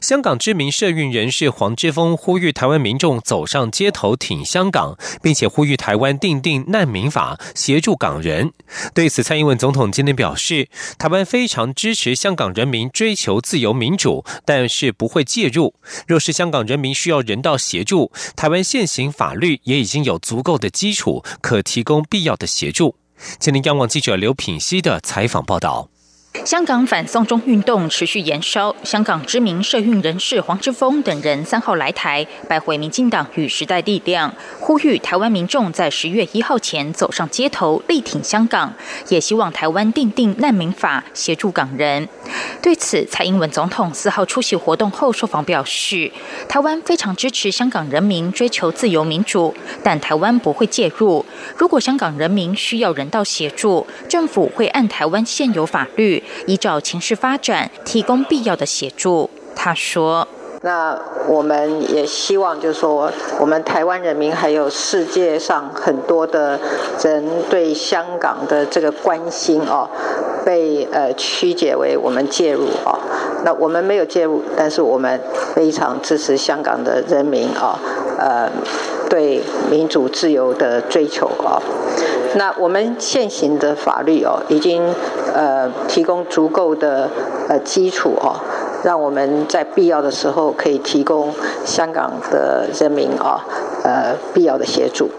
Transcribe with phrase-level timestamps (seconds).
[0.00, 8.52] 香港知名社运人士黄之锋呼吁台湾民众走上街头挺香港，并且呼吁台湾订定难民法，协助港人。
[8.94, 15.74] 对此，蔡英文总统今天表示，台湾非常支持香港人民追求自由民主，但是不会介入。
[16.06, 22.96] 若是香港人民需要人道协助，台湾现行法律也已经有足够的基础，可提供必要的协助。
[23.38, 25.88] 今天，央广记者刘品希的采访报道。
[26.44, 38.72] 香港反送中运动持续延烧，香港知名社运人士黄之锋等人三号来台，拜会民进党与时代力量，呼吁台湾民众在十月一号前走上街头，力挺香港，
[39.08, 42.08] 也希望台湾订定难民法，协助港人。
[42.62, 46.10] 对此，蔡英文总统四号出席活动后受访表示，
[46.48, 51.24] 台湾非常支持香港人民追求自由民主，但台湾不会介入。
[51.56, 56.22] 如果香港人民需要人道协助，政府会按台湾现有法律。
[56.46, 59.30] 依照情势发展，提供必要的协助。
[59.54, 60.26] 他说
[60.62, 66.58] ：“那我们也希望，就是说，我们台湾人民还有世界上很多的
[67.02, 69.88] 人对香港的这个关心哦，
[70.44, 72.98] 被呃曲解为我们介入哦。
[73.44, 75.20] 那我们没有介入，但是我们
[75.54, 77.78] 非常支持香港的人民哦，
[78.18, 78.50] 呃，
[79.08, 81.62] 对民主自由的追求哦。”
[82.34, 84.82] 那我们现行的法律哦，已经
[85.32, 87.08] 呃提供足够的
[87.48, 88.36] 呃基础哦，
[88.82, 91.32] 让我们在必要的时候可以提供
[91.64, 93.44] 香港的人民啊
[93.84, 95.10] 呃必要的协助。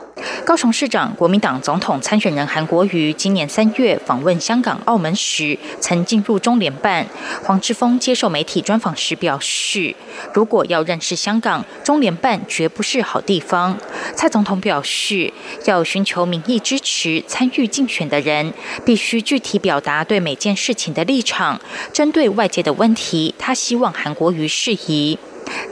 [0.43, 7.05] 高雄市长、国民党总统参选人韩国瑜今年三月访问香港、澳门时，曾进入中联办。
[7.43, 9.95] 黄志峰接受媒体专访时表示，
[10.33, 13.77] 如果要认识香港，中联办绝不是好地方。
[14.15, 15.31] 蔡总统表示，
[15.65, 18.53] 要寻求民意支持参与竞选的人，
[18.85, 21.59] 必须具体表达对每件事情的立场。
[21.93, 25.17] 针对外界的问题，他希望韩国瑜适宜。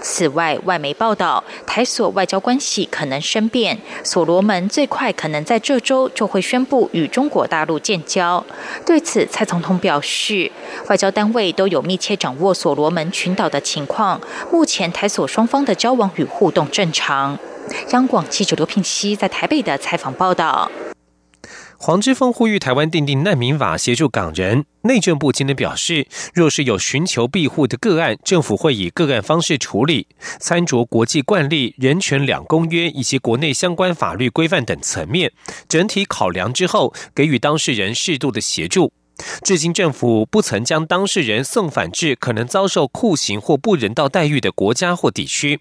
[0.02, 8.44] 此外，外媒报道，台所外交关系可能生变，所罗门最快可能在这周就会宣布与中国大陆建交。
[8.86, 10.52] 对此，蔡总统表示，
[10.90, 14.20] 外交单位都有密切掌握所罗门群岛的情况，
[14.52, 17.38] 目前台所双方的交往与互动正常。
[17.90, 20.70] 央广记者刘品熙在台北的采访报道。
[21.80, 24.66] 黄之锋呼吁台湾订定难民法，协助港人。
[24.82, 30.08] 内政部今天表示，若是有寻求庇护的个案，政府会以个案方式处理，
[30.40, 35.32] 参酌国际惯例、人权两公约以及国内相关法律规范等层面，
[35.70, 38.92] 整体考量之后，给予当事人适度的协助。
[39.44, 45.60] 至今，政府不曾将当事人送返至可能遭受酷刑或不人道待遇的国家或地区。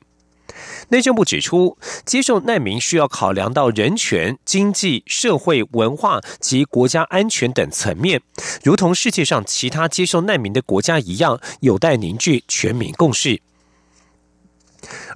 [0.89, 8.23] 内政部指出，接受难民需要考量到人权、经济社会、文化及国家安全等层面，
[8.63, 13.41] 如同世界上其他接受难民的国家一样，有待凝聚全民共识。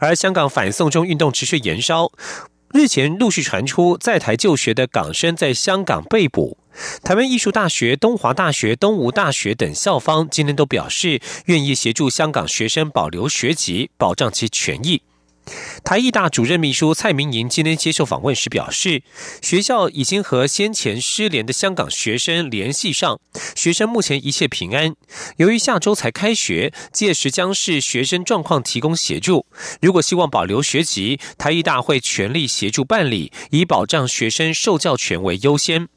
[0.00, 2.10] 而香港反送中运动持续延烧，
[2.72, 6.58] 日前陆续传出在台就学的港生在香港被捕。
[7.04, 15.02] 台湾艺术大学、东华大学、东吴大学等校方今天都表示，愿意协助香港学生保留学籍，保障其权益。
[15.84, 19.02] 台艺大主任秘书蔡明莹今天接受访问时表示，
[19.42, 23.20] 学校已经和先前失联的香港学生联系上，
[23.56, 24.94] 学生目前一切平安。
[25.38, 29.46] 由于下周才开学，届时将是学生状况提供协助。
[29.80, 35.88] 如果希望保留学籍，台艺大会全力协助办理，以保障学生受教权为优先。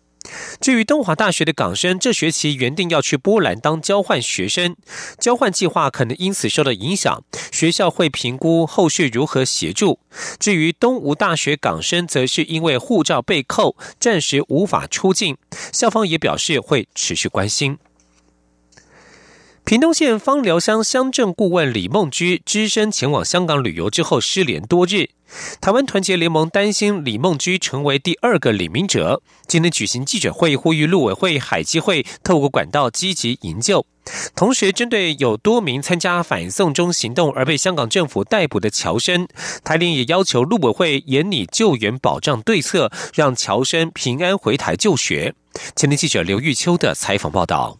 [0.62, 4.76] 至于东华大学的港生，这学期原定要去波兰当交换学生，
[5.20, 10.00] 交换计划可能因此受到影响，学校会评估后续如何协助。
[10.40, 15.38] 至于东吴大学港生，则是因为护照被扣，暂时无法出境，
[15.72, 17.78] 校方也表示会持续关心。
[19.66, 25.08] 屏东县芳寮乡乡镇顾问李梦居，只身前往香港旅游之后失联多日。
[25.62, 33.86] 台湾团结联盟担心李梦居成为第二个李明哲，今天举行记者会，呼吁陆委会、海基会透过管道积极营救。
[34.36, 39.26] 同时，针对有多名参加反送中行动而被香港政府逮捕的侨生，
[39.64, 45.34] 台联也要求陆委会严拟救援保障对策，让侨生平安回台就学。
[45.74, 47.80] 前天记者刘玉秋的采访报道。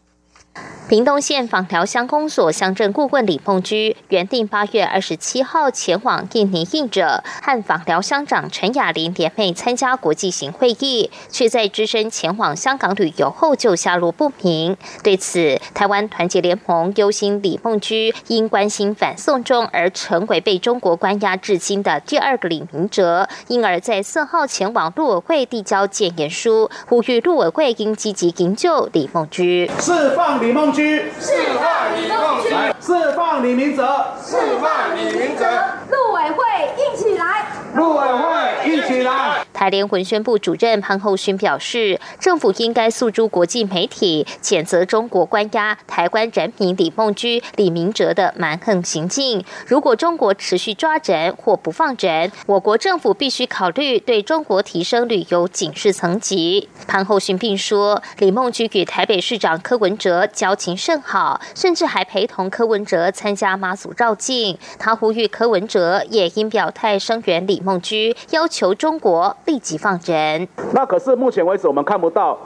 [0.90, 14.76] 屏东县访寮乡公所乡镇顾问李凤居原定八月二十七号前往印尼印者，和访寮乡长陈雅玲联袂参加国际型会议，却在只身前往香港旅游后就下落不明。
[15.02, 31.12] 对此，台湾团结联盟忧心李凤居因关心反送中而成为被中国关押至今的第二个李明哲，因而，在四号前往陆委会递交建言书，呼吁陆委会应积极营救李凤居，释放李梦居梦。
[31.20, 32.50] 释放李梦居，
[32.82, 35.46] 释放李明哲，释放李明哲，
[35.90, 36.44] 陆委会
[36.78, 37.46] 硬起来，
[37.76, 39.44] 陆委会一起来。
[39.52, 49.44] 台联文宣部主任潘厚勋表示，政府应该诉诸国际媒体，谴责中国关押台湾人民李梦居、李明哲的蛮横行径。
[49.66, 56.68] 如果中国持续抓人或不放人，我国政府必须考虑对中国提升旅游警示层级。
[56.86, 64.58] 潘厚勋并说，李梦居与台北市长柯文哲交情甚好，甚至还陪同柯文哲参加妈祖绕境。
[64.78, 69.36] 他呼吁柯文哲也应表态声援李梦居，要求中国。
[69.46, 70.48] 立即放人。
[70.74, 72.38] 那可是目前为止，我们看不到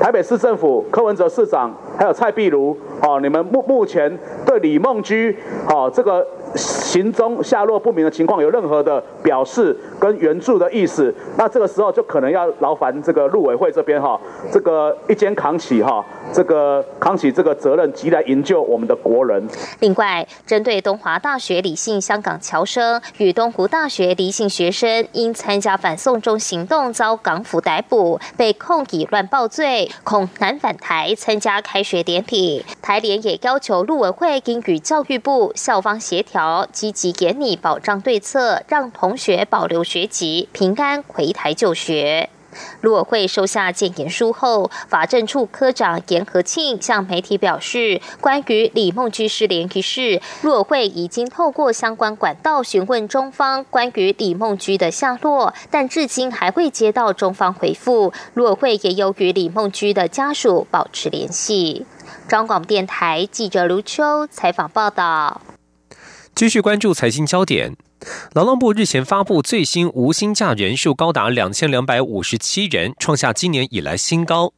[0.00, 5.36] 台北市政府柯文哲市长还有蔡碧如，哦，你们目目前对李梦居，
[5.68, 6.26] 哦，这个。
[6.54, 14.18] 行踪下落不明的情况，有任何的表示跟援助的意思，那这个时候就可能要劳烦这个陆委会这边哈，
[14.50, 19.46] 这个一肩扛起哈，这个扛起这个责任，急来营救我们的国人。
[19.80, 32.64] 另外，针对东华大学李姓香港侨生与东湖大学李姓学生因参加反送中行动遭港府逮捕，被控以乱报罪，恐难返台参加开学典礼。
[32.80, 36.35] 台联也要求陆委会应与教育部校方协调。
[36.72, 42.28] 积极严拟保障对策，让同学保留学籍，平安回台就学。
[42.80, 58.12] 陆委会收下建言书后，法政处科长严和庆向媒体表示，关于李梦居失联一事，陆委会已经透过相关管道询问中方关于李梦居的下落，但至今还未接到中方回复。
[58.32, 61.84] 陆委会也有与李梦居的家属保持联系。
[62.26, 65.42] 中广电台记者卢秋采访报道。
[66.36, 67.74] 继续关注财经焦点。
[68.34, 74.52] 劳动部日前发布最新无薪假人数高达两千两百五十七人，创下今年以来新高。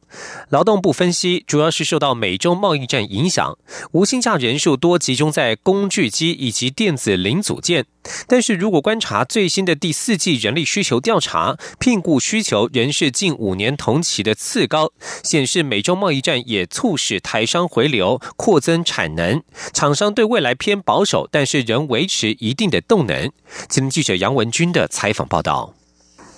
[0.49, 3.57] 劳动部分析，主要是受到美洲贸易战影响，
[3.93, 7.85] 无薪假人数多集中在工具机以及电子零组件。
[8.27, 14.91] 但是如果观察最新的第四季人力需求调查，聘雇需求仍是近五年同期的次高，
[15.23, 19.43] 显示美洲贸易战也促使台商回流、扩增产能，
[19.73, 23.31] 厂商对未来偏保守，但是仍维持一定的动能。
[23.67, 25.73] 今天记者杨文军的采访报道。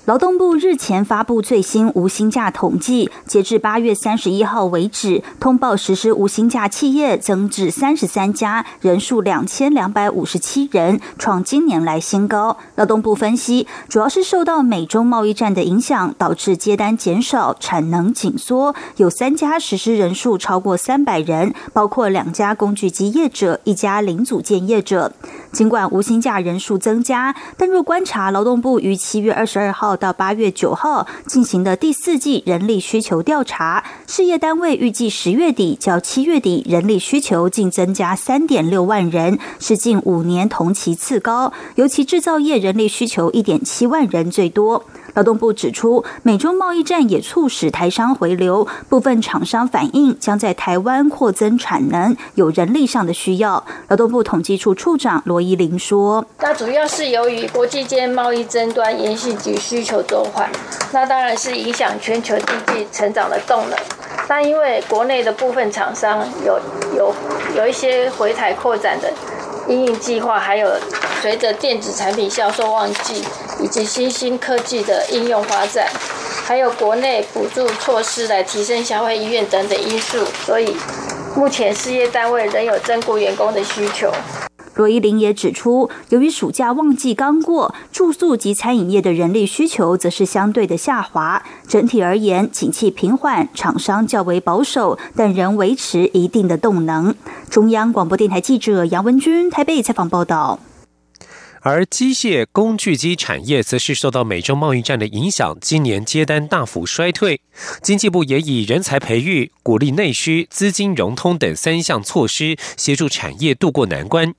[0.05, 12.57] 劳动部日前发布最新无薪假统计，截至八月三十一号为止，通报实施无薪假企业增至三十三家，人数两千两百五十七人，创今年来新高。
[12.73, 18.73] 劳动部分析，主要是受到美中贸易战的影响，导致接单减少、产能紧缩。
[18.97, 25.13] 有三家实施人数超过三百人，包括两家工具机业者、一家零组件业者。
[25.51, 29.90] 尽管无薪假人数增加，但若观察劳动部于七月二十二号。
[29.95, 44.85] 到八月九号进行的第四季人力需求调查，事业单位预计十月底较七月底人力需求净增加三点六万人，是近五年同期次高，尤其制造业人力需求一点七万人最多。
[45.13, 53.63] 劳动部指出，美中贸易战也促使台商回流，部分厂商反映将在台湾扩增产能，有人力上的需要。
[53.89, 60.49] 劳动部统计处处长罗依玲说：“那主要是由于国际间贸易争端延续及需求转缓，
[60.91, 63.77] 那当然是影响全球经济成长的动能。
[64.27, 66.59] 但因为国内的部分厂商有
[66.95, 67.13] 有
[67.57, 69.11] 有一些回台扩展的。”
[69.67, 70.71] 应用计划，还有
[71.21, 73.23] 随着电子产品销售旺季，
[73.59, 75.87] 以及新兴科技的应用发展，
[76.45, 80.75] 还有国内补助措施来提升消费意愿等等因素，所以
[81.35, 84.11] 目前事业单位仍有增雇员工的需求。
[84.75, 91.43] 罗伊林也指出，由于暑假旺季刚过，住宿及餐饮业的人力需求则是相对的下滑。
[91.67, 97.13] 整体而言，景气平缓，厂商较为保守，但仍维持一定的动能。
[97.49, 100.59] 中央广播电台记者杨文君台北采访报道。
[101.63, 107.39] 而机械工具机产业则是受到美洲贸易战的影响，今年接单大幅衰退。
[107.83, 114.33] 经济部也以人才培育、鼓励内需、资金融通等三项措施，协助产业渡过难关。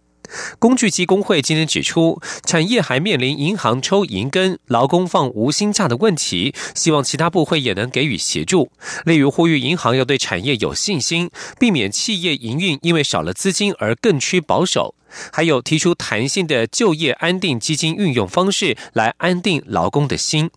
[0.59, 8.71] 工具机工会今天指出，产业还面临银行抽银根、劳工放无薪假的问题，希望其他部会也能给予协助。
[9.05, 14.95] 例如，呼吁银行要对产业有信心，避免企业营运因为少了资金而更趋保守。
[15.31, 20.51] 还有提出弹性的就业安定基金运用方式，来安定劳工的心。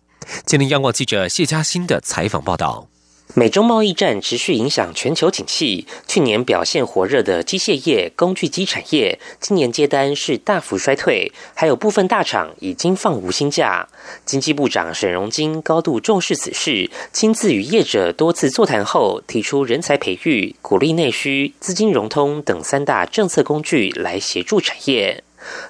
[0.46, 2.88] 今天，央广记者谢嘉欣的采访报道。
[3.34, 13.86] 美中贸易战持续影响全球景气，去年表现火热的机械业、工具机产业，今年接单是大幅衰退，还有部分大厂已经放无薪假。
[14.24, 25.22] 经济部长沈荣金高度重视此事，亲自与业者多次座谈后，提出人才培育、鼓励内需、资金融通等三大政策工具来协助产业。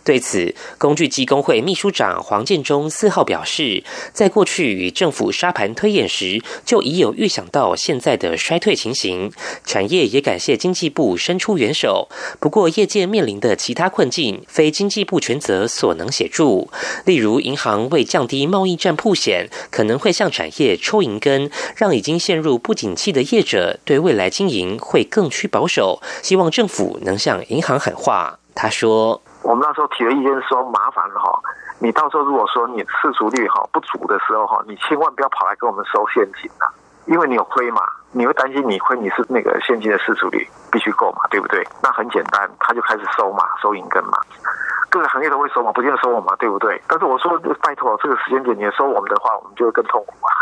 [0.05, 9.33] 对此，工具机工会秘书长黄建中四号表示，在过去与政府沙盘推演时，就已有预想到现在的衰退情形。
[9.65, 16.71] 产业也感谢经济部伸出援手，不过业界面临的其他困境，非经济部全责所能协助。
[17.05, 26.01] 例如，银行为降低贸易战铺险，可能会向产业抽银根，让已经陷入不景气的业者对未来经营会更趋保守。
[26.23, 28.39] 希望政府能向银行喊话。
[28.55, 29.21] 他说。
[29.47, 31.39] 我们那时候提的意见说，麻烦了哈，
[31.79, 36.67] 你到时候如果说你市足率哈不足的时候哈，你千万不要跑来跟我们收现金啊，
[37.07, 41.65] 因为你有亏嘛，你会担心你亏，你是那个现金的市足率必须够嘛，对不对？
[41.81, 44.19] 那很简单，他就开始收嘛，收银根嘛，
[44.91, 46.83] 各个行业都会收嘛，不见得收我嘛，对不对？
[46.89, 50.36] 但是我说拜托，这个时间点你收我们的话，我们就会更痛苦啊。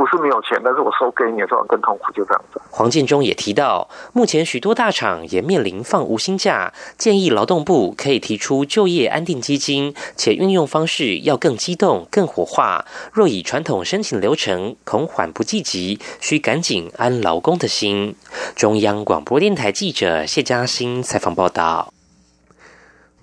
[0.00, 2.58] 不是没有钱，但是我收给你的时候更痛苦，就这样子。
[2.70, 12.86] 黄建中也提到，目前许多大厂也面临放无薪假，建议劳动部可以提出就业安定基金，且运用方式要更激动、更活化。
[13.12, 18.14] 若以传统申请流程，恐缓不济急，需赶紧安劳工的心。
[18.56, 21.92] 中央广播电台记者谢嘉欣采访报道。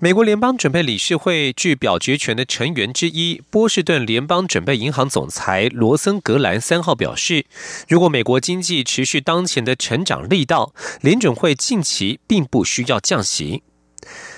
[0.00, 7.46] 美国联邦准备理事会具表决权的成员之一，波士顿联邦准备银行总裁罗森格兰三号表示，
[7.88, 13.64] 如果美国经济持续当前的成长力道，联准会近期并不需要降息。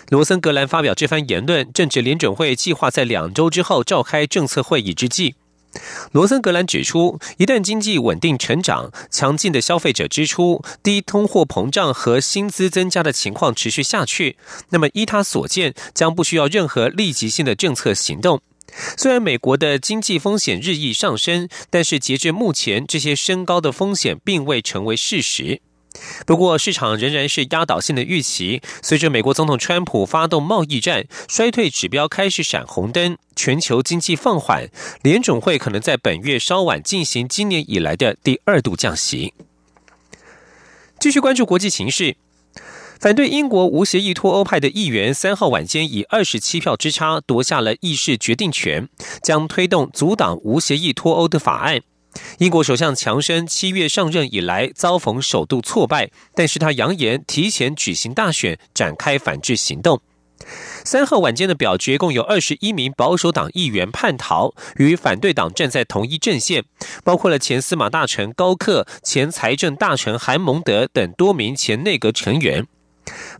[0.08, 5.34] 罗森格兰发表这番言论，正值联准会计划在两周之后召开政策会议之际。
[6.12, 14.36] 罗森格兰指出，一旦经济稳定成长、强劲的消费者支出、低通货膨胀和薪资增加的情况持续下去，
[14.70, 18.40] 那么依他所见，将不需要任何立即性的政策行动。
[18.96, 25.60] 虽然美国的经济风险日益上升，但是截至目前，这些升高的风险并未成为事实。
[26.26, 28.62] 不过，市场仍然是压倒性的预期。
[28.82, 34.68] 随着美国总统川普发动贸易战，衰退指标开始闪红灯，全球经济放缓，
[35.02, 39.34] 联总会可能在本月稍晚进行今年以来的第二度降息。
[40.98, 42.16] 继续关注国际形势，
[43.00, 48.88] 反对英国无协议脱欧派的议员三号晚间以二十七票之差夺下了议事决定权，
[49.22, 51.80] 将推动阻挡无协议脱欧的法案。
[52.38, 60.00] 英国首相强生七月上任以来遭逢首度挫败，但是他扬言提前举行大选，展开反制行动。
[60.84, 66.64] 三号晚间的表决，共有二十一名保守党议员叛逃，与反对党站在同一阵线，
[67.04, 72.66] 包括了前司马大臣高克、前财政大臣韩蒙德等多名前内阁成员。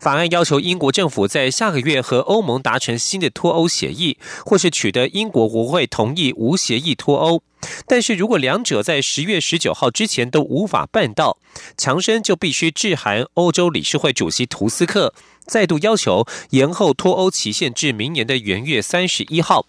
[0.01, 7.43] 法案要求英国政府在下个月和欧盟达成新的脱欧协议，或是取得英国国会同意无协议脱欧。
[7.85, 11.37] 但是如果两者在十月十九号之前都无法办到，
[11.77, 15.13] 强生就必须致函欧洲理事会主席图斯克，
[15.45, 19.67] 再度要求延后脱欧期限至明年的元月三十一号。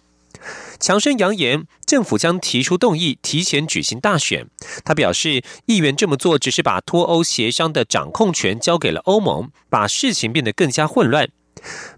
[0.79, 4.47] 强生扬言，政府将提出动议，提前举行大选。
[4.83, 11.29] 他表示，议员这么做只是把脱欧协商的掌控权交给了欧盟，把事情变得更加混乱。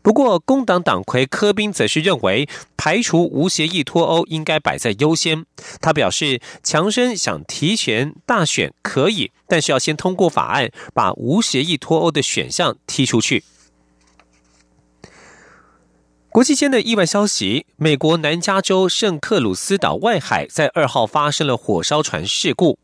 [0.04, 5.46] 不过，工党党魁科宾则是认为，排除无协议脱欧应该摆在优先。
[5.82, 13.44] 他表示，强生想提前大选可以，但是要先通过法案，把无协议脱欧的选项踢出去。
[16.36, 22.78] 国际间的意外消息：美国南加州圣克鲁斯岛外海在二号发生了火烧船事故。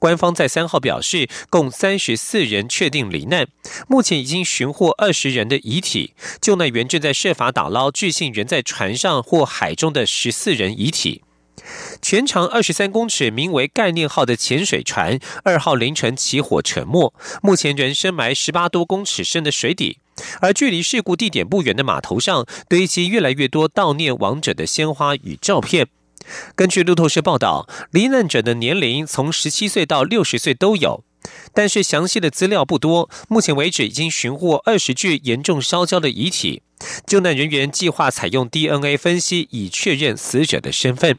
[0.00, 3.46] 官方在三号表示，共三十四人确定罹难，
[3.86, 6.14] 目前已经寻获二十人的遗体。
[6.40, 11.22] 救难员正在设法打捞据信人在船上或海中的十四人遗体。
[12.02, 19.98] 全长二十三公尺、名为“概念号”的潜水船，二号凌晨起火沉没，目前仍深埋十八多公尺深的水底。
[20.40, 25.88] 而距离事故地点不远的码头上，堆积越来越多悼念亡者的鲜花与照片。
[26.54, 31.04] 根据路透社报道，罹难者的年龄从十七岁到六十岁都有。
[31.52, 33.10] 但是详细的资料不多。
[33.28, 36.62] 目前为止，已经寻获二十具严重烧焦的遗体，
[37.04, 41.18] 救难人员计划采用 DNA 分析，以确认死者的身份。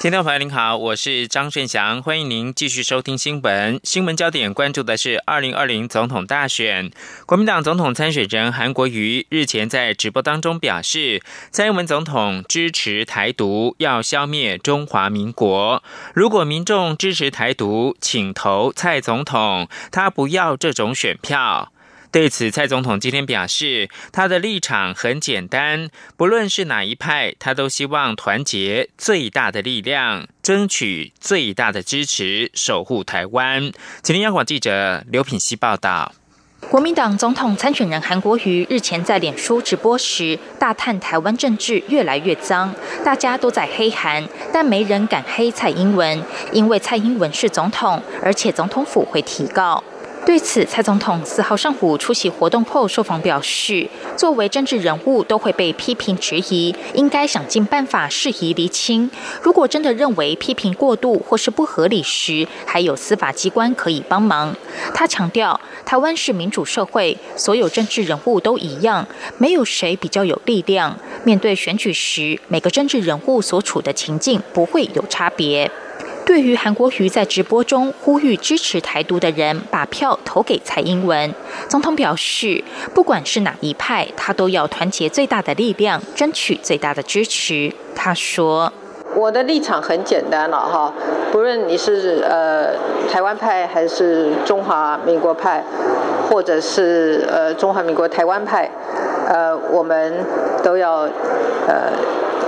[0.00, 3.80] 听众朋友您好，我是张顺祥，欢迎您继续收听新闻。
[3.82, 6.92] 新闻焦点关注的是二零二零总统大选，
[7.26, 15.82] 国民党总统参选人韩国瑜日前在直播当中表示，蔡英文总统支持台独，要消灭中华民国。
[16.14, 21.72] 如果民众支持台独，请投蔡总统，他不要这种选票。
[22.10, 33.70] 对此，蔡总统今天表示，他的立场很简单，不论是哪一派，他都希望团结最大的力量，争取最大的支持，守护台湾。
[34.02, 36.12] 请听央广记者刘品希报道。
[36.70, 42.74] 国民党总统参选人韩国瑜日前在脸书直播时，大叹台湾政治越来越脏，
[43.04, 46.20] 大家都在黑韩，但没人敢黑蔡英文，
[46.52, 49.84] 因为蔡英文是总统，而且总统府会提告。
[50.28, 59.10] 对此，蔡总统四号上午出席活动后受访表示，作为政治人物都会被批评质疑，应该想尽办法适宜厘清。
[59.40, 64.54] 如果真的认为批评过度或是不合理时，还有司法机关可以帮忙。
[64.92, 69.08] 他强调，台湾是民主社会，所有政治人物都一样，
[69.38, 70.94] 没有谁比较有力量。
[71.24, 75.70] 面对选举时，每个政治人物所处的情境不会有差别。
[76.28, 81.34] 对于韩国瑜在直播中呼吁支持台独的人把票投给蔡英文，
[81.70, 87.72] 总统表示，不管是哪一派，他都要团结最大的力量，争取最大的支持。
[87.96, 88.70] 他说
[89.16, 90.92] ：“我的立场很简单了哈，
[91.32, 92.74] 不论你是呃
[93.10, 95.64] 台湾派还是中华民国派，
[96.28, 98.70] 或者是呃中华民国台湾派，
[99.26, 100.26] 呃，我们
[100.62, 101.08] 都要
[101.66, 101.90] 呃。”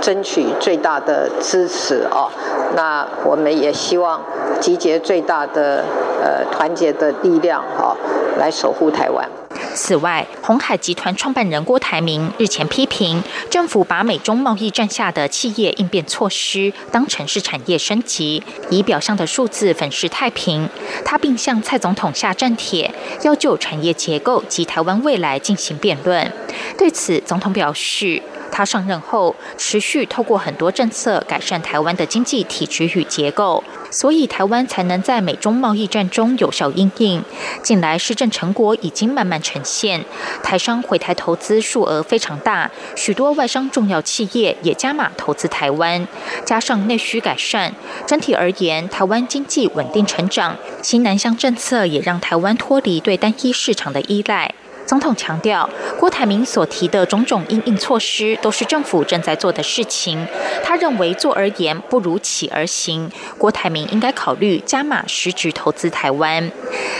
[0.01, 2.29] 争取最大的支持哦，
[2.75, 4.19] 那我们也希望
[4.59, 5.85] 集结最大的
[6.21, 7.95] 呃团结的力量哦，
[8.39, 9.29] 来守护台湾。
[9.73, 20.67] 此外，红海集团创办人郭台铭日前批评政府把美中贸易战下的企业应变措施当成是产业升级，以表象的数字粉饰太平。
[21.05, 26.29] 他并向蔡总统下战帖，要就产业结构及台湾未来进行辩论。
[26.77, 28.21] 对此，总统表示。
[28.51, 37.23] 他上任后，持续透过很多政策改善台湾的经济体制与结构，所以台湾才能在美中贸易战中有效应应。
[37.63, 40.03] 近来施政成果已经慢慢呈现，
[40.43, 46.07] 台商回台投资数额非常大，许多外商重要企业也加码投资台湾。
[46.45, 47.73] 加上内需改善，
[48.05, 50.57] 整体而言，台湾经济稳定成长。
[50.81, 54.53] 新南向政策也让台湾脱离对单一市场的依赖。
[54.91, 60.27] 总统强调，郭台铭所提的种种应应措施都是政府正在做的事情。
[60.65, 66.51] 他认为做而言不如起而行，郭台铭应该考虑加码实质投资台湾。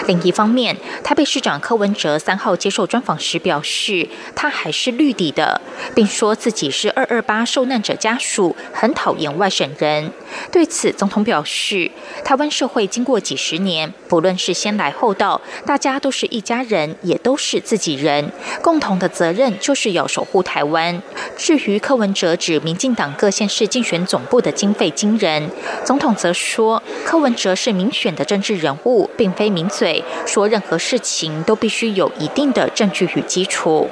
[0.08, 5.60] 另一方面，台北市长柯文哲三号接受专访时表示，他还是绿底的，
[5.94, 10.14] 并说自己是二二八受难者家属，很讨厌外省人。
[10.50, 11.92] 对此，总统表示，
[12.24, 17.81] 台湾社会经过几十年，不论是先来后到，大家都是一家人，也都是自。
[17.82, 21.02] 己人共同的责任就是要守护台湾。
[21.36, 25.50] 至于柯文哲指民进党各县市竞选总部的经费惊人，
[25.84, 33.90] 总统则说柯文哲是民选的政治人物，并非名嘴，说任何事情都必须有一定的证据与基础。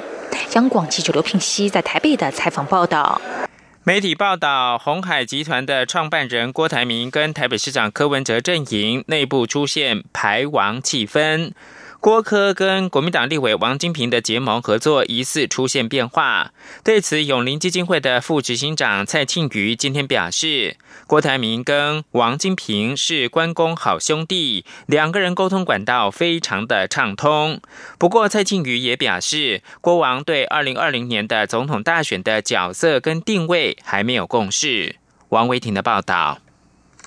[0.54, 3.20] 央广记者刘聘熙在台北的采访报道。
[3.82, 11.52] 媒体报道，红海集团的创办人郭台铭跟台北市长柯文哲阵营内部出现排王气氛。
[12.00, 16.50] 郭科跟国民党立委王金平的结盟合作疑似出现变化，
[16.82, 27.60] 对此永林基金会的副执行长蔡庆瑜今天表示，郭台铭跟王金平是关公好兄弟，两个人沟通管道非常的畅通。
[27.98, 34.96] 不过蔡庆瑜也表示，郭王对二零二零年的总统大选的角色跟定位还没有共识。
[35.28, 36.38] 王维婷的报道。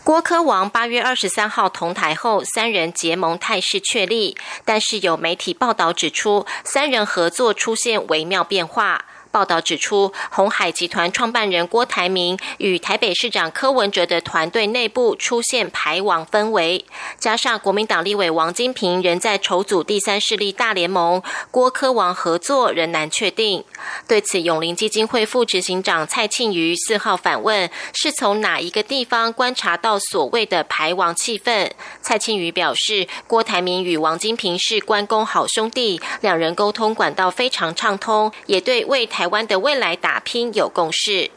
[0.03, 4.35] 郭科王八月二十三号同台后，三人结盟态势确立，
[4.65, 9.05] 但是有媒体报道指出，三人合作出现微妙变化。
[9.31, 16.85] 报道指出，红海集团创办人郭台铭与台北市长柯文哲的团队内部出现排网氛围，
[17.17, 23.63] 加上国民党立委王金平仍在筹组第三势力大联盟，郭柯王合作仍难确定。
[24.07, 31.71] 对此，永林基金会副执行长蔡庆瑜四号反问：是从哪一个地方观察到所谓的排王气氛？
[32.01, 41.31] 蔡庆瑜表示，郭台铭与王金平是关公好兄弟，两人沟通管道非常畅通，也对为台湾的未来打拼有共识。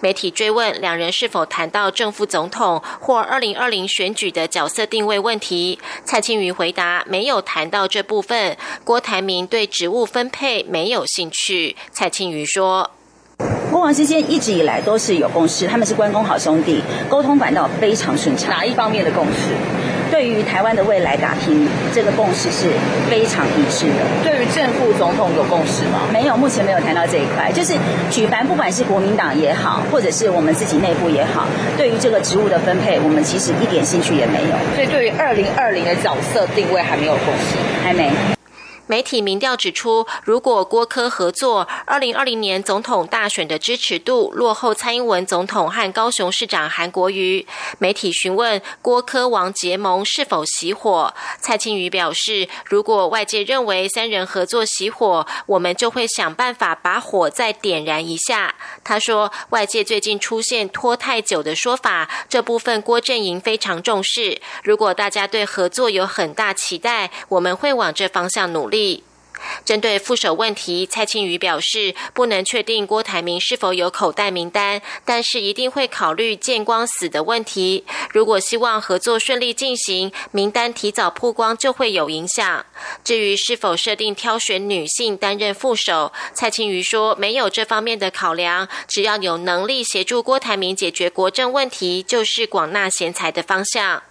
[0.00, 8.56] 媒体追问两人是否谈到正副总统或二零二零选举的角色定位问题，蔡清瑜回答没有谈到这部分。
[8.84, 11.76] 郭台铭对职务分配没有兴趣。
[11.90, 12.90] 蔡清瑜说
[13.70, 18.50] ：“国王之间一直以来都是有共识，他们是关公好兄弟，沟通管道非常顺畅。
[18.50, 19.54] 哪一方面的共识？”
[20.12, 22.68] 对于台湾的未来打拼，这个共识是
[23.08, 24.04] 非常一致的。
[24.22, 26.00] 对于正副总统有共识吗？
[26.12, 27.50] 没有，目前没有谈到这一块。
[27.50, 27.72] 就是
[28.10, 31.46] 举凡不管是国民党也好，或者是我们自己内部也好，
[31.78, 34.56] 对于这个职务的分配，我们其实一点兴趣也没有。
[34.74, 38.10] 所以对于二零二零的角色定位还没有共识，还没。
[38.88, 47.46] 媒体民调指出，如果郭科合作，二零二零年总统大选的支持度落后蔡英文总统和高雄市长韩国瑜。
[47.78, 58.56] 媒体询问郭科王结盟是否熄火，蔡清瑜表示，如果外界认为三人合作熄火，我们就会想办法把火再点燃一下。
[58.82, 64.40] 他说，外界最近出现拖太久的说法，这部分郭阵营非常重视。
[64.64, 68.71] 如果大家对合作有很大期待，我们会往这方向努力。
[69.64, 77.84] 针对副手问题，蔡清瑜表示，不能确定郭台铭是否有口袋名单，但是一定会考虑见光死的问题。
[78.12, 82.64] 如果希望合作顺利进行，名单提早曝光就会有影响。
[83.02, 94.04] 至于是否设定挑选女性担任副手，蔡清瑜说没有这方面的考量，只要有能力协助郭台铭解决国政问题，就是广纳贤才的方向。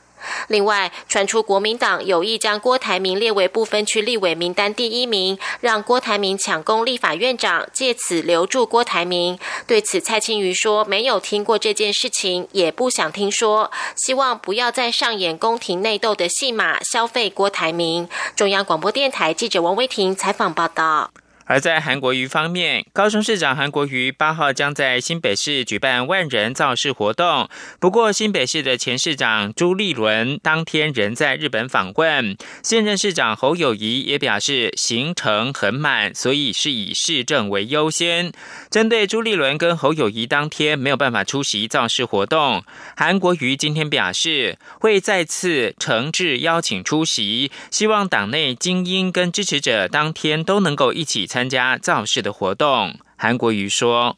[0.47, 9.39] 另外，传出国民党有意将郭台铭列为不分区立委名单第一名，让郭台铭抢攻立法院长，借此留住郭台铭。
[9.65, 18.09] 对此，蔡清瑜说没有听过这件事情，也不想听说，希望不要再上演宫廷内斗的戏码，消费郭台铭。
[18.35, 21.11] 中央广播电台记者王威婷采访报道。
[21.45, 27.49] 而在韩国瑜方面，高雄市长韩国瑜八号将在新北市举办万人造势活动。
[27.79, 32.37] 不过，新北市的前市长朱立伦当天仍在日本访问。
[32.63, 38.31] 现任市长侯友谊也表示行程很满，所以是以市政为优先。
[38.69, 42.63] 针对朱立伦跟侯友谊当天没有办法出席造势活动，
[42.95, 51.51] 韩国瑜今天表示会再次诚挚邀请出席，希望党内精英跟支持者当天都能够一起参。
[51.51, 54.15] 加造势的活动，韩国瑜说：“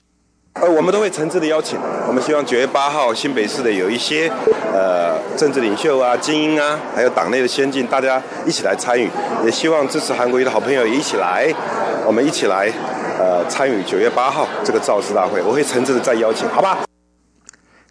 [0.54, 1.80] 呃，我们都会诚挚的邀请。
[2.08, 4.32] 我们希望九月八号新北市的有一些
[4.71, 9.10] 呃政治领袖啊、精英啊，还有党内的先进，大家一起来参与。
[9.43, 11.52] 也希望支持韩国瑜的好朋友也一起来，
[12.06, 12.71] 我们一起来
[13.17, 15.41] 呃参与九月八号这个造势大会。
[15.41, 16.78] 我会诚挚的再邀请，好吧？”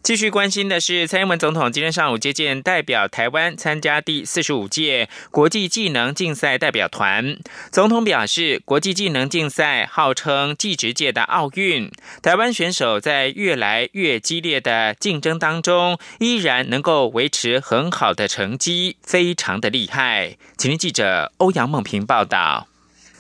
[0.03, 7.39] 继续关心的是，蔡英文总统今天上午接见代表台湾参加第四十五届国际技能竞赛代表团。
[7.71, 11.89] 总统表示，国际技能竞赛号称技职界的奥运，
[12.21, 20.37] 台湾选手在越来越激烈的竞争当中，依然能够维持很好的成绩，非常的厉害。
[20.59, 22.67] 请听记者欧阳梦平报道。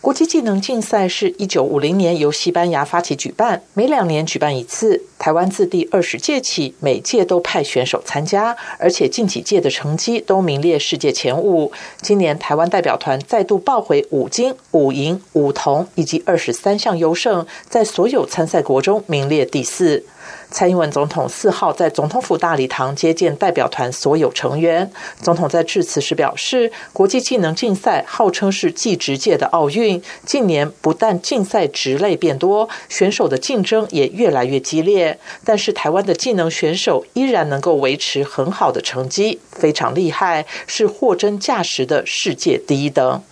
[0.02, 5.00] 国际技能竞赛是一九五零年由西班牙发起举办，每两年举办一次。
[5.16, 11.70] 台湾自第二十届起，每届都派选手参加，而且近几届的成绩都名列世界前五。
[12.00, 20.04] 今年台湾代表团再度抱回五金、五银、五铜以及二十三项优胜，在所有参赛国中名列第四。
[20.50, 24.90] 蔡英文总统四号在总统府大礼堂接见代表团所有成员。
[25.20, 35.18] 总统在致辞时表示，国际技能竞赛号称是技职界的奥运，近年不但竞赛职类变多，选手的竞争也越来越激烈。
[35.44, 43.22] 但是台湾的技能选手依然能够维持很好的成绩，非常厉害，是货真价实的世界第一等。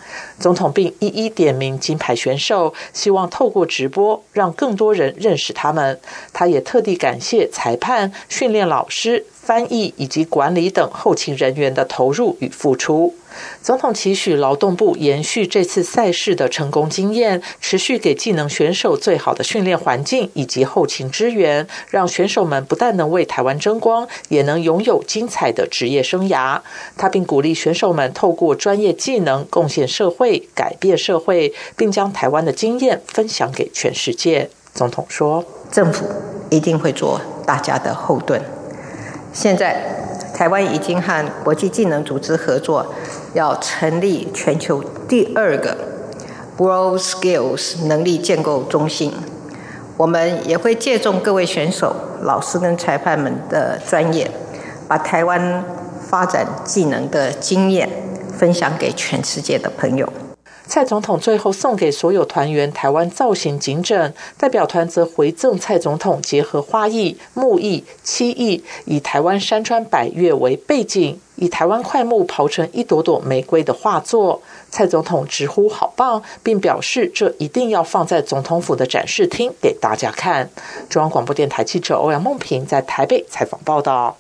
[0.41, 6.01] 总统并一一点名金牌选手，希望透过直播让更多人认识他们。
[6.33, 13.15] 他也特地感谢裁判、训练老师、翻译以及管理等后勤人员的投入与付出。
[13.63, 26.61] 总统期许劳动部延续这次赛事的成功经验，持续给技能选手最好的训练环境以及后勤支援，让选手们不但能为台湾争光，也能拥有精彩的职业生涯。
[26.97, 34.51] 他并鼓励选手们透过专业技能贡献社会、改变社会，并将台湾的经验分享给全世界。
[34.73, 36.07] 总统说：“政府
[36.49, 38.41] 一定会做大家的后盾。
[39.33, 40.00] 现在，
[40.41, 42.95] 台湾已经和国际技能组织合作，
[43.35, 45.77] 要成立全球第二个
[46.57, 49.13] World Skills 能力建构中心。
[49.99, 54.31] 我们也会借重各位选手、老师跟裁判们的专业，
[54.89, 55.63] 把台湾
[56.09, 57.87] 发展技能的经验
[58.33, 60.11] 分享给全世界的朋友。”
[60.71, 74.41] 蔡总统最后送给所有团员台湾造型警整，代表团则回赠蔡总统结合花艺、木艺、漆艺，以台湾山川百岳为背景，以台湾快木刨成一朵朵玫瑰的画作。
[74.71, 80.49] 蔡总统直呼好棒，并表示这一定要放在总统府的展示厅给大家看。
[80.89, 84.17] 中央广播电台记者欧阳梦平在台北采访报道。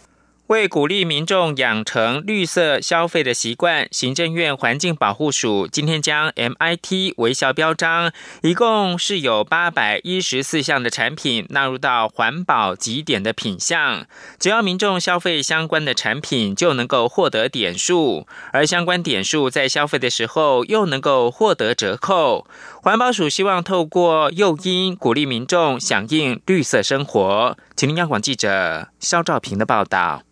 [0.50, 8.10] 为鼓励民众养成绿色消费的习惯，行政院环境保护署今天将 MIT 微笑标章，
[8.42, 14.06] 一共是有八百一十四项的产品纳入到环保极点的品项。
[14.40, 22.48] 只要民众消费相关的产品，就能够获得点数，而相关点数在消费的时候又能够获得折扣。
[22.82, 27.56] 环保署希望透过诱因，鼓励民众响应绿色生活。
[27.76, 30.24] 请听央广记者肖兆平的报道。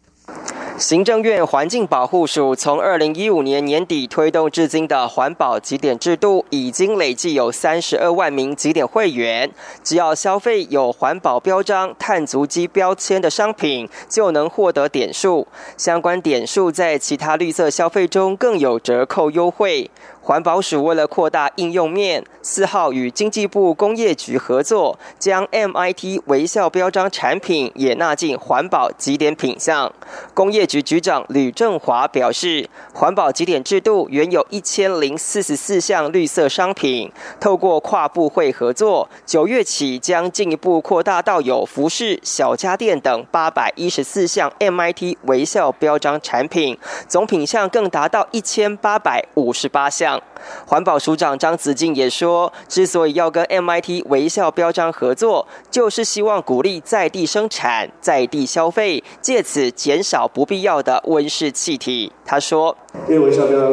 [0.78, 9.50] 行政院环境保护署从二零一五年年底推动至今的环保集点制度，已经累计有三十二万名集点会员。
[9.82, 15.48] 只要消费有环保标章、碳足迹标签的商品，就能获得点数。
[15.76, 19.90] 相关点数在其他绿色消费中更有折扣优惠。
[20.28, 29.90] 环保署为了扩大应用面，四号与经济部工业局合作，将 MIT 微笑标章产品也纳进环保集点品项。
[30.34, 37.10] 工业局局长吕正华表示，环保集点制度原有一千零四十四项绿色商品，
[37.40, 46.76] 透过跨部会合作，九月起将进一步扩大到有服饰、小家电等八百一十四项 MIT 微笑标章产品，
[47.08, 50.17] 总品项更达到一千八百五十八项。
[50.66, 62.12] 环保署长张子静也说，之所以要跟 MIT 微笑标章合作，就是希望鼓励在地生产、在地消费，借此减少不必要的温室气体。
[62.24, 62.76] 他说
[63.08, 63.72] ：“因为微笑标章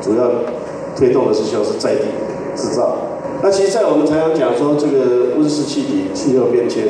[0.00, 0.30] 主要
[0.96, 2.06] 推动的是就是在地
[2.56, 2.96] 制造。
[3.42, 6.84] 那其实，在我们常常讲说这个温室气体、气候变迁，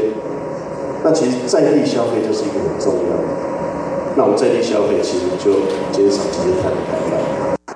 [1.03, 3.25] 那其实在地消费就是一个很重要的。
[4.17, 5.53] 那我们在地消费，其实就
[5.91, 7.19] 减少这些碳排放。”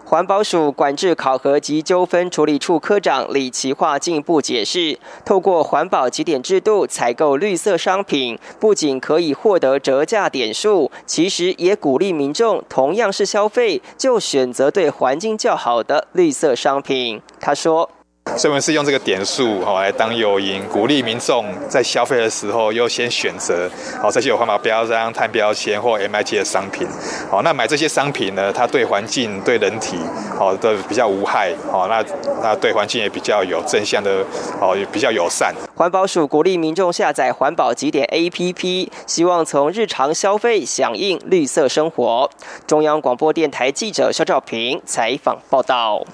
[0.05, 17.21] 环保署管制考核及纠纷处理处科长李奇化进一步解释，透过环保几点制度采购绿色商品，不仅可以获得折价点数，其实也鼓励民众同样是消费，就选择对环境较好的绿色商品。
[17.41, 17.91] 他说。
[18.35, 23.71] 所以我们是用这个点数哦来当诱因，鼓励民众在消费的时候优先选择
[24.03, 26.87] 好这些有环保标章、碳标签或 MIT 的商品。
[27.31, 29.97] 好，那买这些商品呢，它对环境、对人体
[30.37, 31.51] 好的比较无害。
[31.73, 32.05] 好，那
[32.43, 34.23] 那对环境也比较有正向的，
[34.61, 35.55] 好也比较友善。
[35.75, 42.29] 环保署鼓励民众下载环保几点 APP，希望从日常消费响应绿色生活。
[42.67, 46.05] 中央广播电台记者肖兆平采访报道。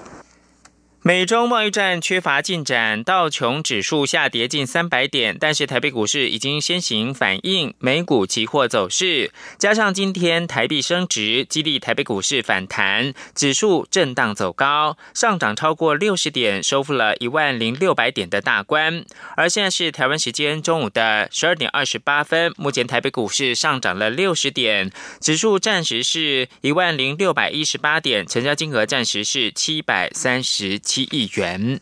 [1.05, 19.03] 美中贸易战缺乏进展，道琼指数下跌近三百点，但是台北股市已经先行反映美股期货走势，加上今天台币升值，激励台北股市反弹，指数震荡走高，上涨超过六十点，收复了一万零六百点的大关。
[19.35, 24.89] 而现在是台湾时间中午的十二点二十八分，目前台北股市上涨了六十点，
[25.19, 30.79] 指数暂时是一万零六百一十八点，成交金额暂时是七百三十。
[30.93, 31.81] 七亿元。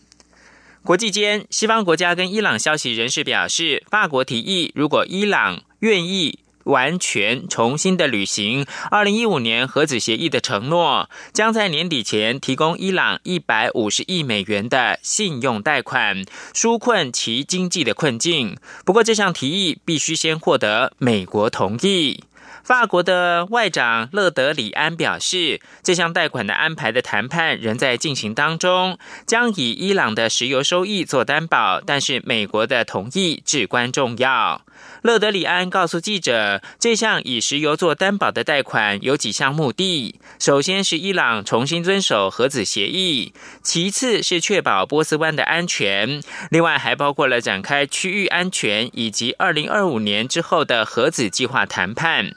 [0.84, 18.56] 国际间，西方国家跟伊朗消息人士表示，法国提议，如果伊朗愿意完全重新的履行二零一五年核子协议的承诺，将在年底前提供伊朗一百五十亿美元的信用贷款，纾困其经济的困境。
[18.86, 22.24] 不过，这项提议必须先获得美国同意。
[22.63, 34.62] 法国的外长勒德里安表示，这项贷款的安排的谈判仍在进行当中，将以伊朗的石油收益做担保，但是美国的同意至关重要。
[35.02, 52.36] 勒德里安告诉记者，这项以石油做担保的贷款有几项目的：首先是伊朗重新遵守核子协议，其次是确保波斯湾的安全，另外还包括了展开区域安全以及二零二五年之后的核子计划谈判。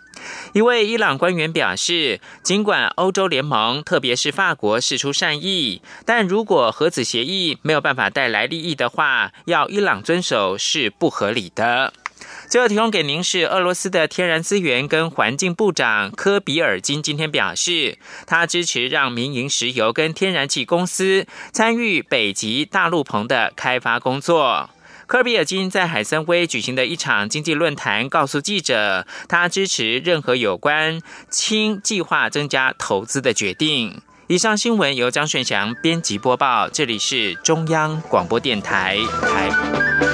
[0.52, 11.92] 一位伊朗官员表示，尽管欧洲联盟，特别是法国示出善意，但如果核子协议没有办法带来利益的话，要伊朗遵守是不合理的。
[12.48, 24.70] 最后提供给您是俄罗斯的天然资源跟环境部长科比尔金今天表示，他支持让民营石油跟天然气公司参与北极大陆棚的开发工作。
[25.14, 31.00] 科比尔金在海森威举行的一场经济论坛告诉记者，他支持任何有关
[31.30, 34.02] 轻计划增加投资的决定。
[34.26, 40.13] 以上新闻由张顺祥编辑播报，这里是中央广播电台台。